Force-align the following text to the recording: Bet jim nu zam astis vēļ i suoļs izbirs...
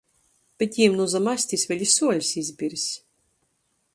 Bet 0.57 0.71
jim 0.79 0.95
nu 0.99 1.05
zam 1.13 1.29
astis 1.33 1.67
vēļ 1.71 1.85
i 1.87 1.89
suoļs 1.93 2.33
izbirs... 2.43 2.87